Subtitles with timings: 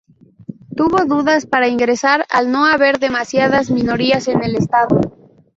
[0.75, 4.99] Tuvo dudas para ingresar al no haber demasiadas minorías en el estado.